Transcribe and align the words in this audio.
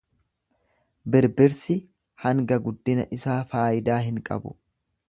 Birbirsi 1.15 1.77
hanga 2.25 2.59
guddina 2.69 3.07
isaa 3.19 3.39
faayidaa 3.55 4.01
hin 4.09 4.21
qabu. 4.33 4.57